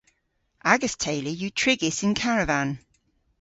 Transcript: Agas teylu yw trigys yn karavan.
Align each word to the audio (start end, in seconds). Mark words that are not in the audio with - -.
Agas 0.73 0.95
teylu 1.03 1.33
yw 1.41 1.51
trigys 1.59 1.99
yn 2.05 2.13
karavan. 2.21 2.69